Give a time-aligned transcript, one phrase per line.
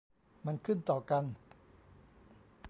[0.45, 1.23] มันขึ้นต่อกัน